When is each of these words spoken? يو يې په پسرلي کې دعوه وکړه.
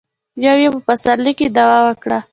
يو 0.45 0.55
يې 0.63 0.69
په 0.73 0.79
پسرلي 0.87 1.33
کې 1.39 1.47
دعوه 1.55 1.79
وکړه. 1.85 2.19